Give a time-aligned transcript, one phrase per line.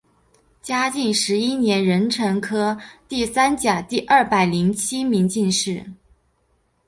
[0.63, 2.75] 嘉靖十一年壬辰科
[3.07, 5.91] 第三甲第二百零七名进士。